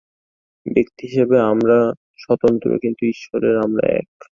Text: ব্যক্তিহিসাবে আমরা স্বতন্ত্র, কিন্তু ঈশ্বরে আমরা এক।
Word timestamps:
ব্যক্তিহিসাবে 0.65 1.37
আমরা 1.51 1.77
স্বতন্ত্র, 2.19 2.69
কিন্তু 2.81 3.03
ঈশ্বরে 3.05 3.49
আমরা 3.57 3.85
এক। 3.99 4.09